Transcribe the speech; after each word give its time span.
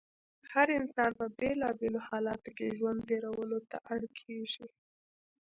هر 0.53 0.67
انسان 0.79 1.11
په 1.19 1.25
بېلا 1.37 1.69
بېلو 1.79 2.01
حالاتو 2.07 2.49
کې 2.57 2.75
ژوند 2.77 2.99
تېرولو 3.09 3.59
ته 3.69 3.77
اړ 3.93 4.01
کېږي. 4.19 4.65